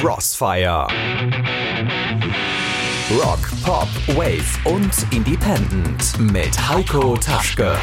[0.00, 0.86] Crossfire.
[3.10, 7.74] Rock, Pop, Wave und Independent mit Heiko Taschke.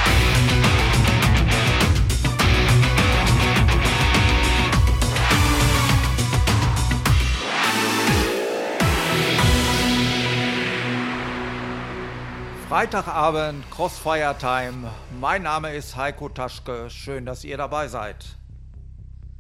[12.70, 14.92] Freitagabend, Crossfire Time.
[15.20, 16.92] Mein Name ist Heiko Taschke.
[16.92, 18.38] Schön, dass ihr dabei seid.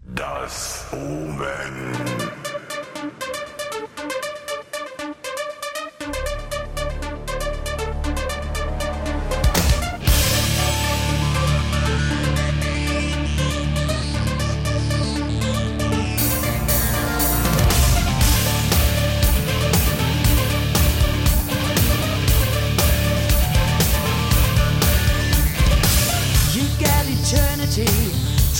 [0.05, 2.42] Das Omen.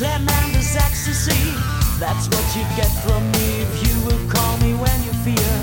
[0.04, 1.56] tremendous ecstasy.
[1.98, 5.56] That's what you get from me if you will call me when you feel.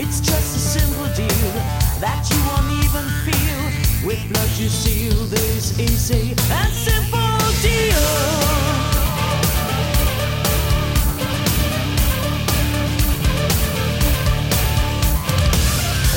[0.00, 1.52] It's just a simple deal
[2.00, 3.60] that you won't even feel.
[4.06, 8.06] With blood you seal this easy and simple deal.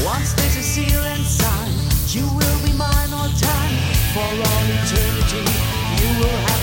[0.05, 1.75] Once there's a seal and sign,
[2.16, 3.75] you will be mine all time.
[4.16, 5.44] For all eternity,
[5.99, 6.55] you will have.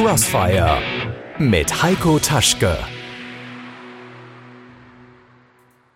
[0.00, 0.80] Crossfire
[1.40, 2.78] mit Heiko Taschke.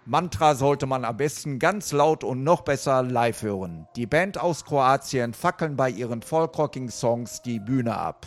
[0.06, 3.86] Mantra sollte man am besten ganz laut und noch besser live hören.
[3.94, 8.26] Die Band aus Kroatien fackeln bei ihren Folkrocking-Songs die Bühne ab.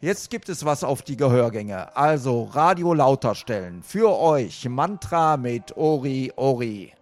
[0.00, 1.96] Jetzt gibt es was auf die Gehörgänge.
[1.96, 3.84] Also Radio lauter stellen.
[3.84, 6.92] Für euch Mantra mit Ori Ori.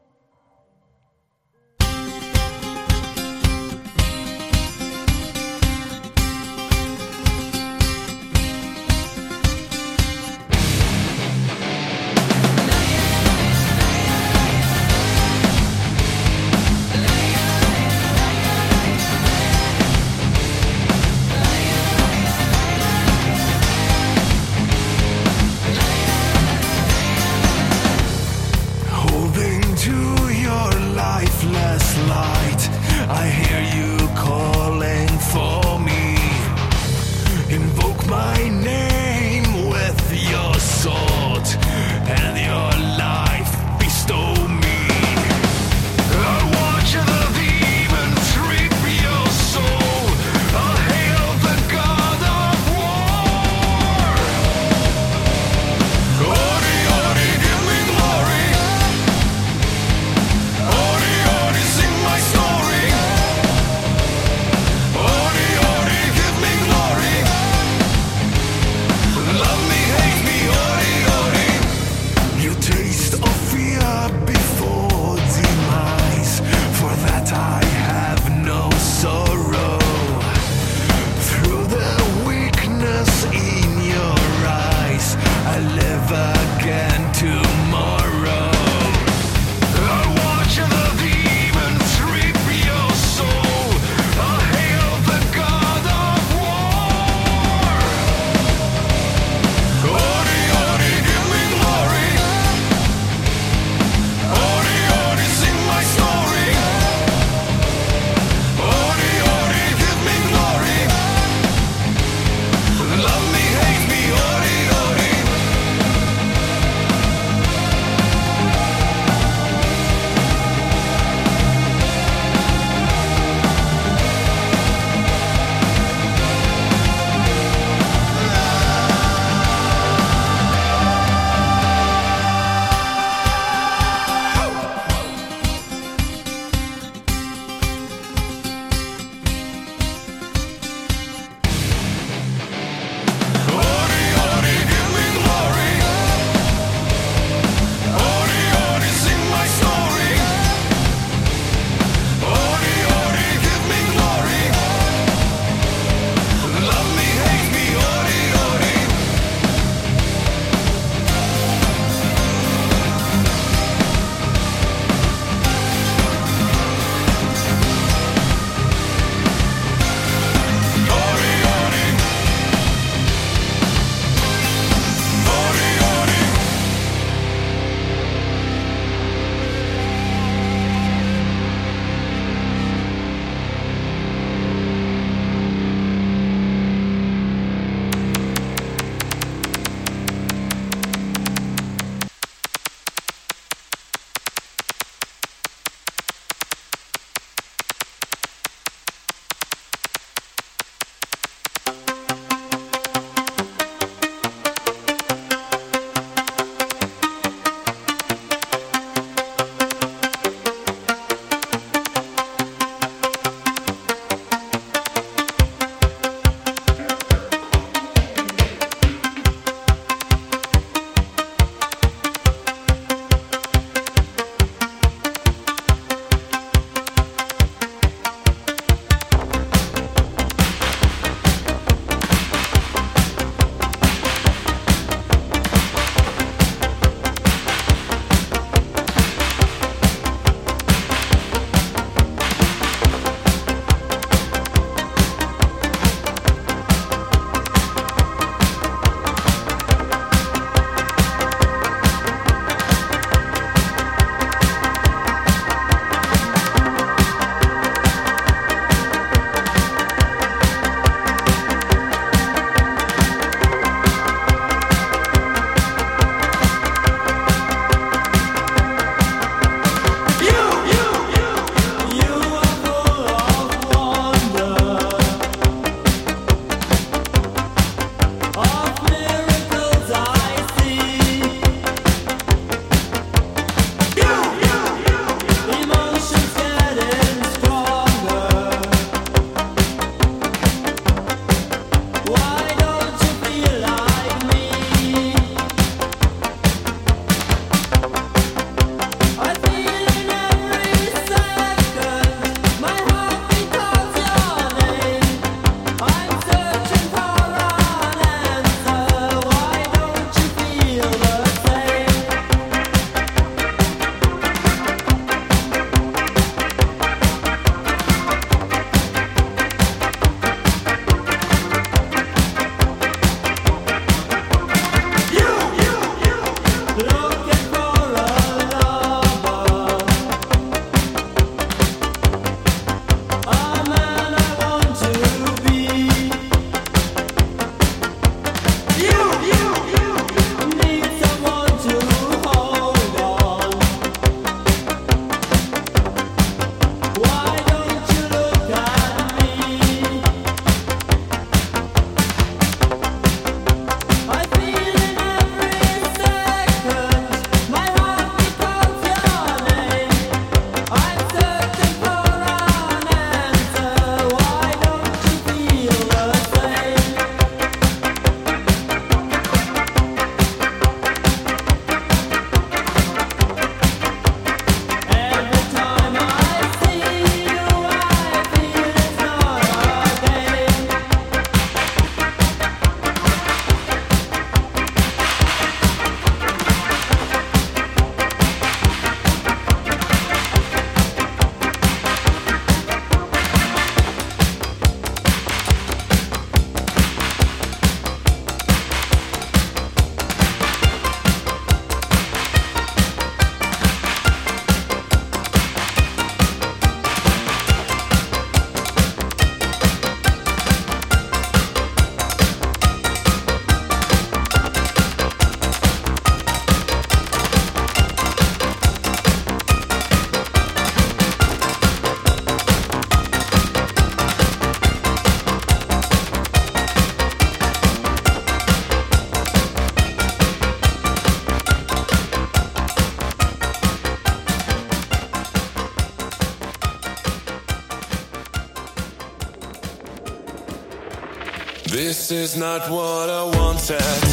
[442.33, 444.12] It's not what I wanted.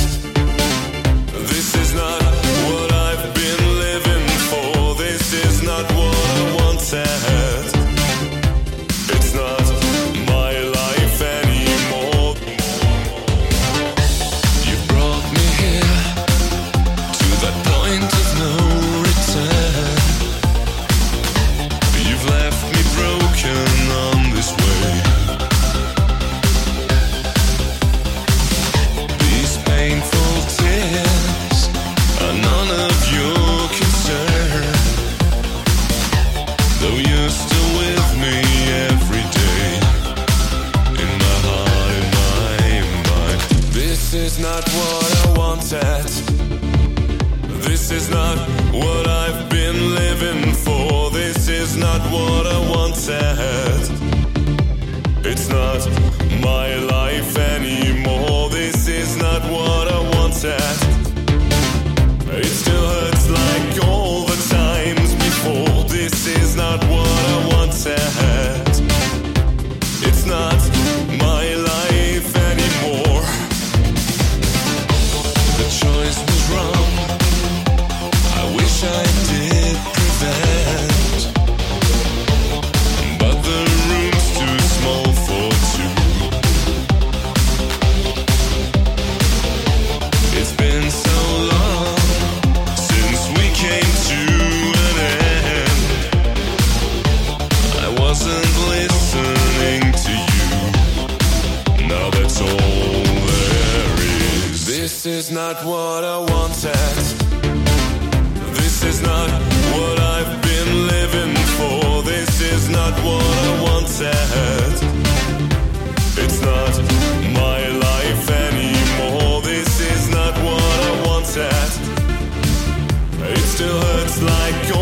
[124.10, 124.79] just like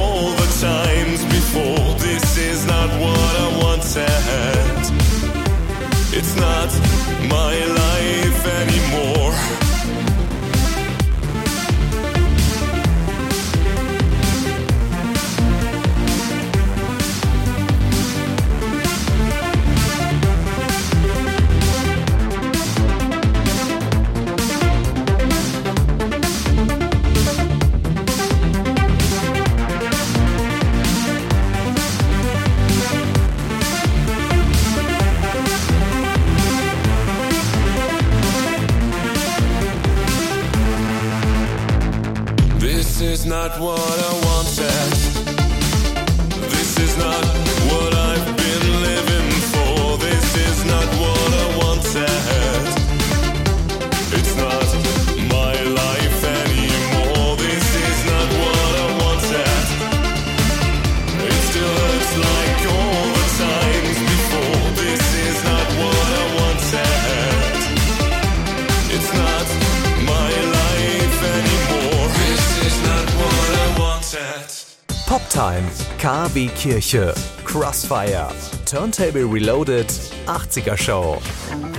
[76.67, 78.27] Kirche, Crossfire,
[78.65, 79.88] Turntable Reloaded,
[80.25, 81.21] 80er Show.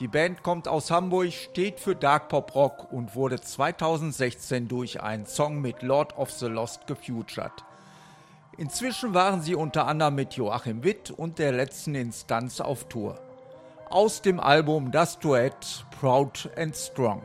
[0.00, 5.26] Die Band kommt aus Hamburg, steht für Dark Pop Rock und wurde 2016 durch einen
[5.26, 7.50] Song mit Lord of the Lost gefutured.
[8.56, 13.18] Inzwischen waren sie unter anderem mit Joachim Witt und der letzten Instanz auf Tour.
[13.90, 17.22] Aus dem Album das Duett Proud and Strong.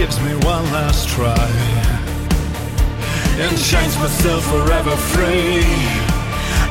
[0.00, 1.46] gives me one last try
[3.44, 5.60] and shines myself forever free.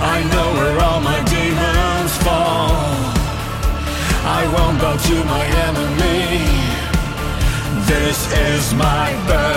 [0.02, 2.72] I know where all my demons fall.
[4.40, 6.42] I won't bow to my enemy.
[7.86, 9.49] This is my birth.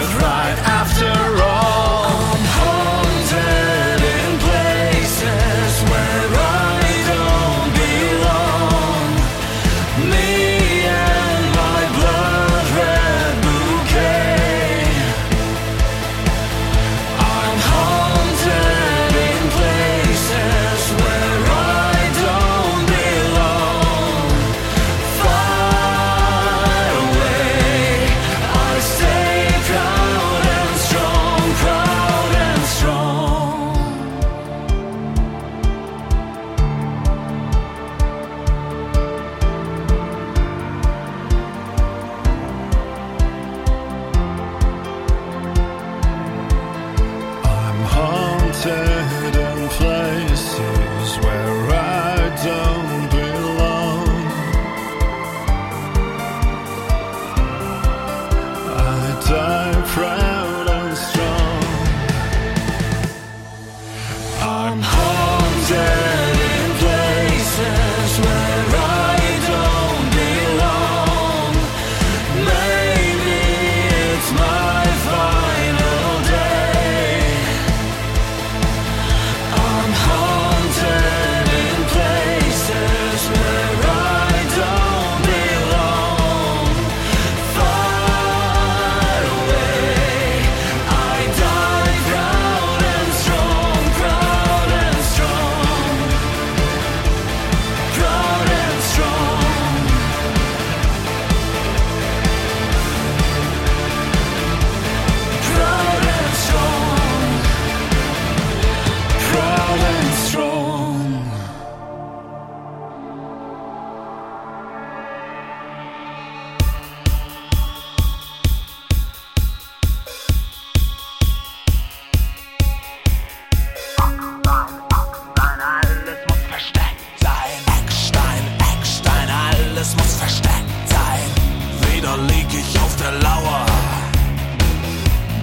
[132.13, 133.67] da lieg ich auf der Lauer.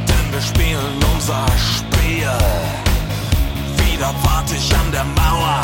[0.07, 2.33] Denn wir spielen unser Spiel.
[3.81, 5.61] Wieder warte ich an der Mauer.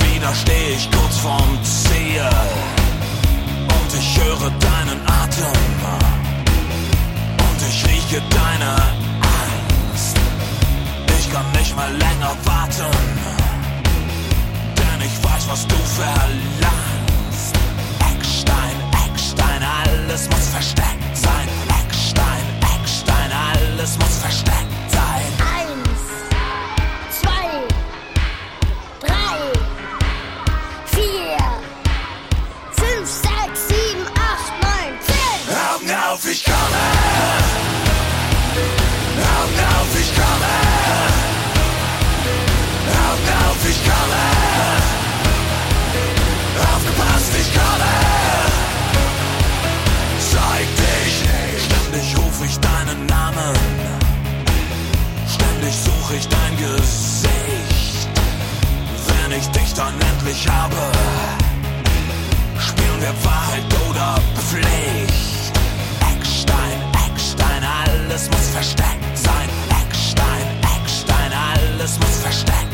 [0.00, 2.28] Wieder steh ich kurz vorm Ziel.
[3.76, 5.62] Und ich höre deinen Atem.
[7.46, 8.72] Und ich rieche deine
[9.40, 10.16] Angst.
[11.18, 12.96] Ich kann nicht mehr länger warten.
[14.78, 16.91] Denn ich weiß, was du verlangst
[19.92, 21.48] alles muss versteckt sein.
[21.80, 22.44] Eckstein,
[22.76, 25.24] Eckstein, alles muss versteckt sein.
[25.56, 26.02] Eins,
[27.20, 27.48] zwei,
[29.00, 29.36] drei,
[30.86, 31.38] vier,
[32.72, 35.56] fünf, sechs, sieben, acht, neun, zehn.
[35.70, 36.84] Augen auf, ich komme.
[39.36, 40.52] Augen auf, ich komme.
[43.04, 44.21] Augen auf, ich komme.
[56.62, 58.08] Gesicht.
[59.08, 60.76] Wenn ich dich dann endlich habe,
[62.56, 65.52] spielen wir Wahrheit oder Pflicht.
[66.14, 69.48] Eckstein, Eckstein, alles muss versteckt sein.
[69.82, 70.46] Eckstein,
[70.78, 72.71] Eckstein, alles muss versteckt sein.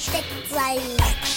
[0.00, 1.29] Steckseil.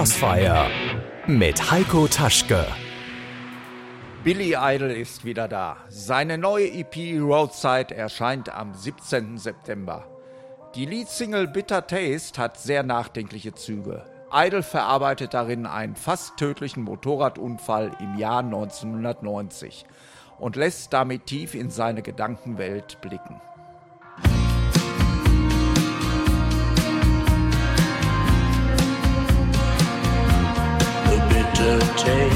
[0.00, 0.66] Crossfire
[1.26, 2.64] mit Heiko Taschke.
[4.24, 5.76] Billy Idol ist wieder da.
[5.90, 9.36] Seine neue EP Roadside erscheint am 17.
[9.36, 10.06] September.
[10.74, 14.02] Die Leadsingle Bitter Taste hat sehr nachdenkliche Züge.
[14.32, 19.84] Idol verarbeitet darin einen fast tödlichen Motorradunfall im Jahr 1990
[20.38, 23.38] und lässt damit tief in seine Gedankenwelt blicken.
[31.96, 32.29] 这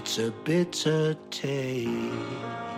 [0.00, 2.77] It's a bitter taste.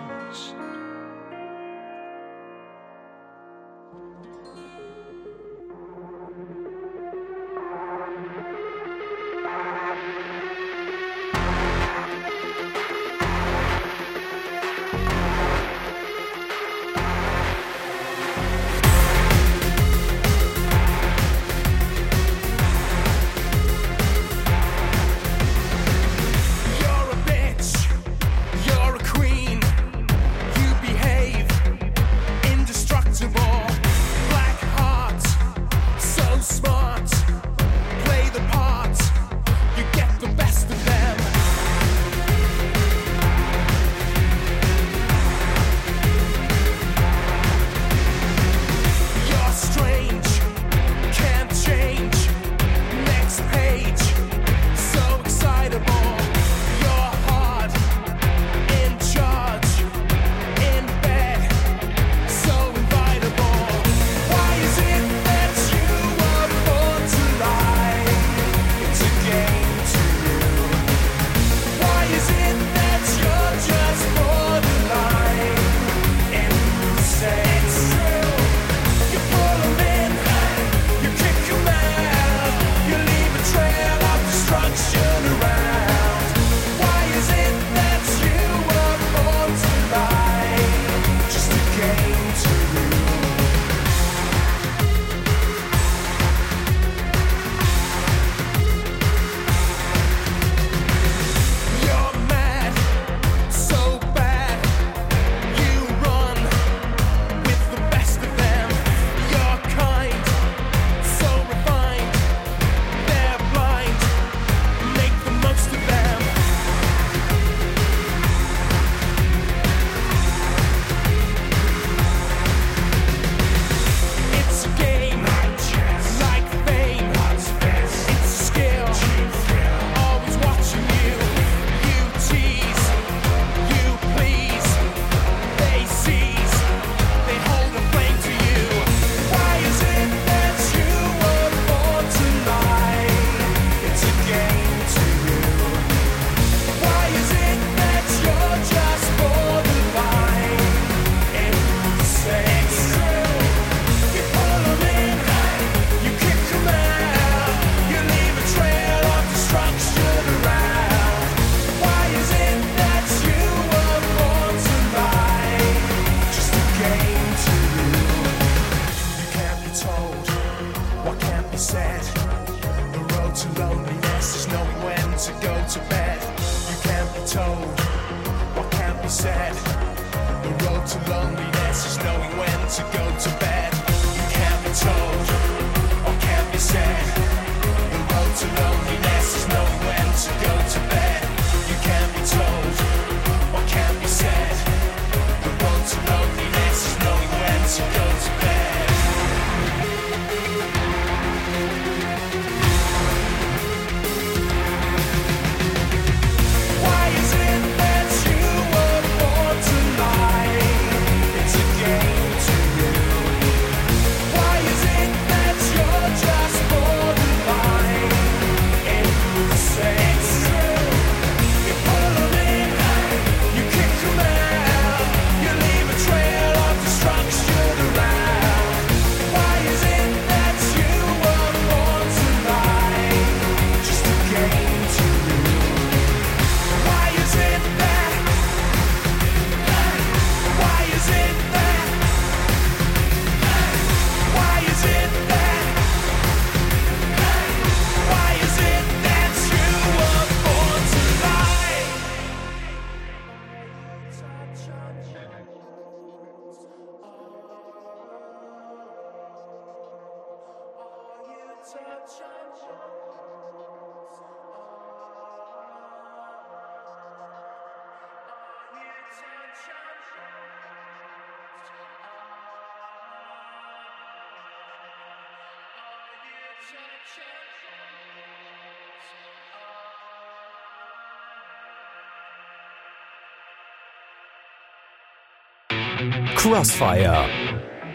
[286.43, 287.29] Crossfire.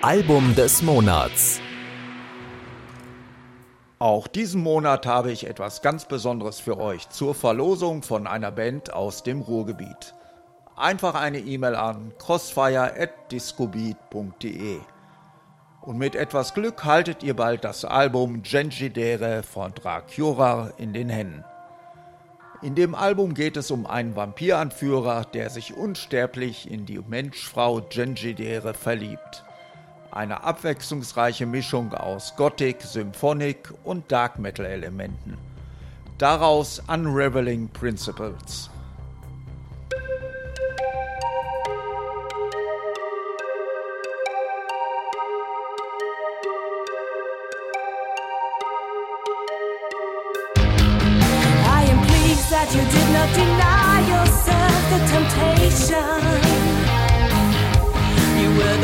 [0.03, 1.59] Album des Monats.
[3.97, 8.93] Auch diesen Monat habe ich etwas ganz Besonderes für euch zur Verlosung von einer Band
[8.93, 10.13] aus dem Ruhrgebiet.
[10.75, 14.77] Einfach eine E-Mail an crossfire.discobeat.de.
[15.81, 21.43] Und mit etwas Glück haltet ihr bald das Album Gengidere von Dracura in den Händen.
[22.65, 28.73] In dem Album geht es um einen Vampiranführer, der sich unsterblich in die Menschfrau Gengidere
[28.73, 29.45] verliebt.
[30.09, 35.37] Eine abwechslungsreiche Mischung aus Gothic, Symphonic und Dark Metal Elementen.
[36.17, 38.71] Daraus Unraveling Principles.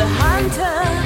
[0.08, 1.01] Hunter,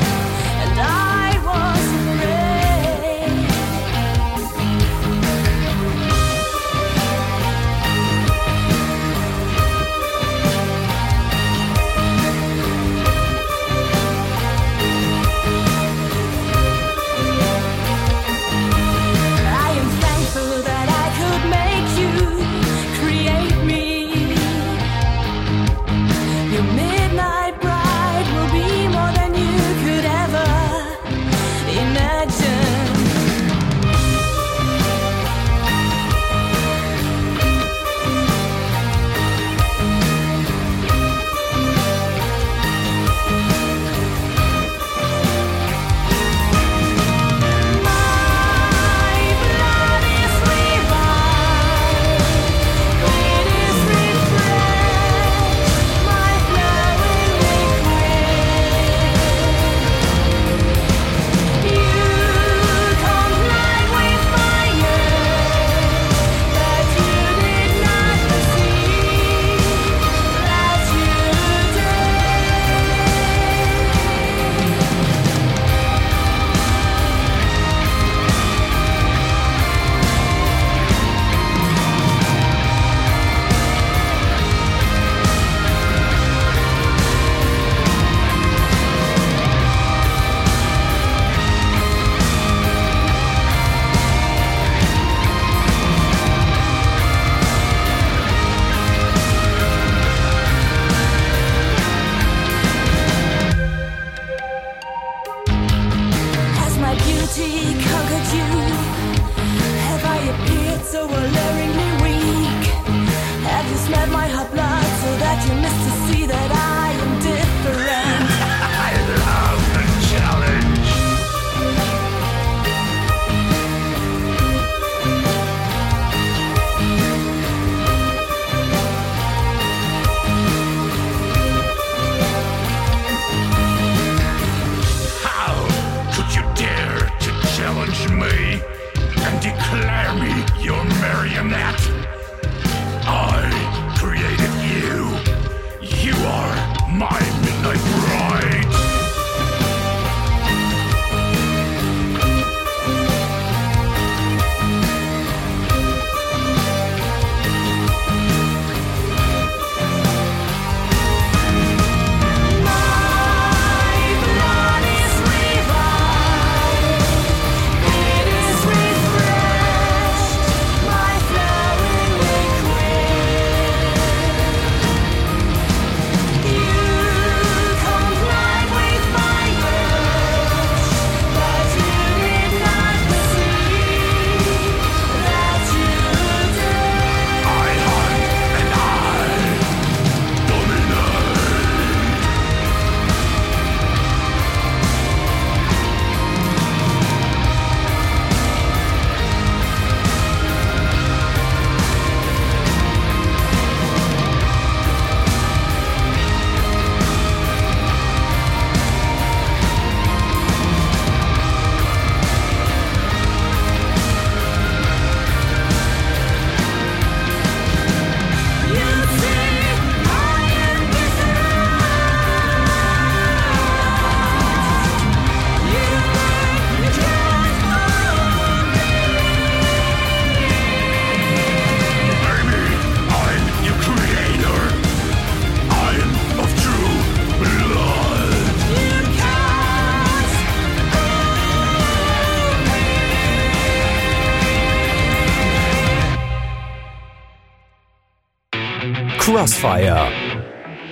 [249.66, 250.12] Crossfire.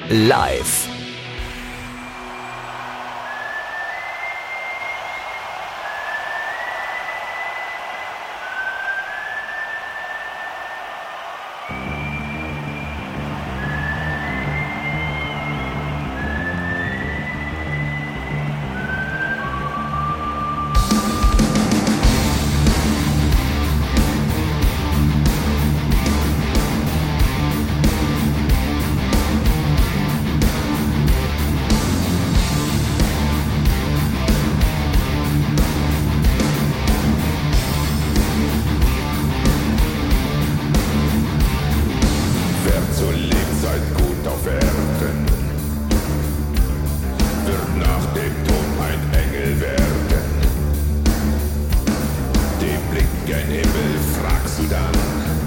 [0.09, 0.72] Live.
[54.23, 55.42] Fragst du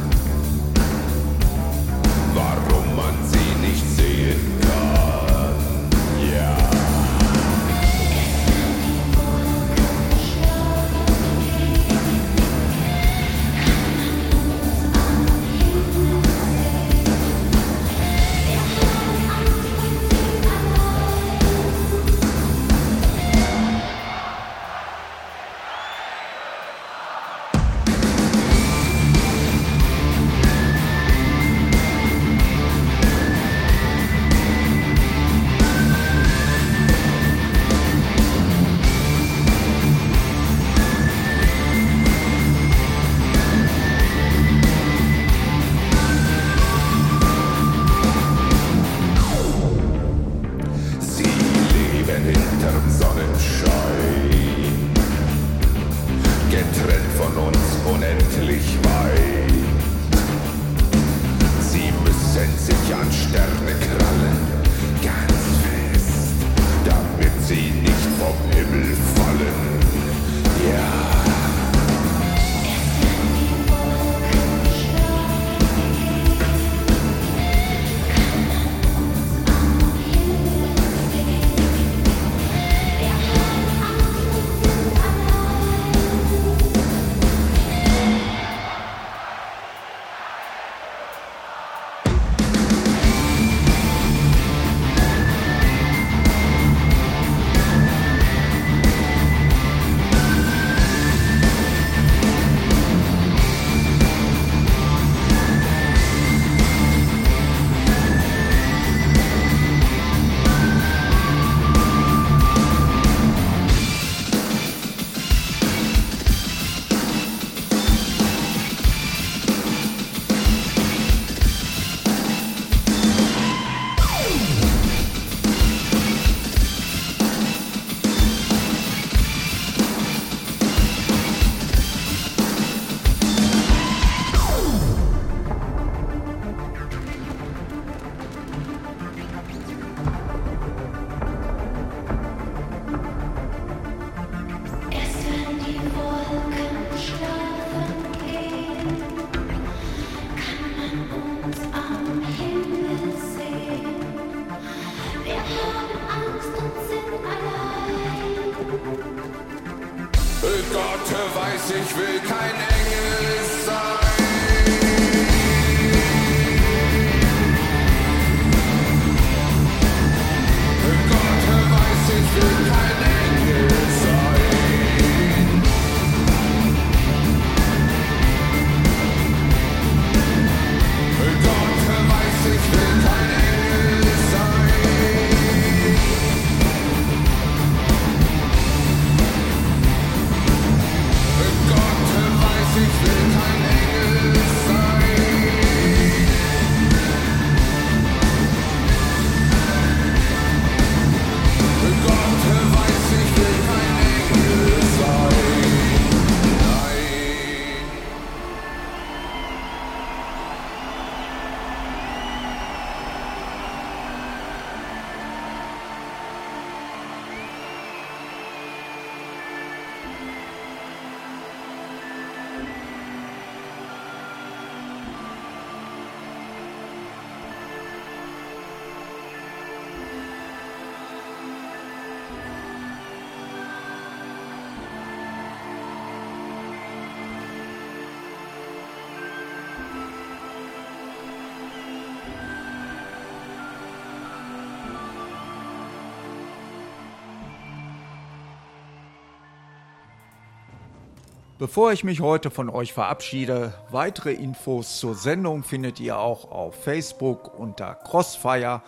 [251.58, 256.74] Bevor ich mich heute von euch verabschiede, weitere Infos zur Sendung findet ihr auch auf
[256.74, 258.82] Facebook unter Crossfire,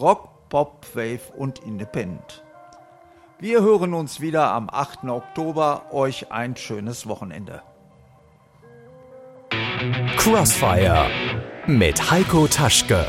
[0.00, 2.42] Rock, Pop, Wave und Independent.
[3.38, 5.04] Wir hören uns wieder am 8.
[5.04, 5.92] Oktober.
[5.92, 7.62] Euch ein schönes Wochenende.
[10.16, 11.06] Crossfire
[11.68, 13.06] mit Heiko Taschke.